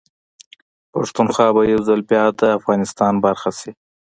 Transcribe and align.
پښتونخوا 0.93 1.47
به 1.55 1.61
يوځل 1.73 2.01
بيا 2.09 2.25
ده 2.39 2.47
افغانستان 2.59 3.13
برخه 3.25 3.51
شي 3.59 3.71